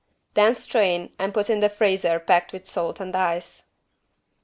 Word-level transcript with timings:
Then 0.33 0.55
strain 0.55 1.13
and 1.19 1.31
put 1.31 1.47
in 1.47 1.59
the 1.59 1.69
freezer 1.69 2.19
packed 2.19 2.53
with 2.53 2.65
salt 2.65 2.99
and 2.99 3.15
ice. 3.15 3.67